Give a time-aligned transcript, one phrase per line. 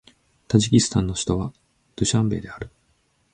[0.47, 1.53] タジキスタンの首都は
[1.95, 2.71] ドゥシャンベである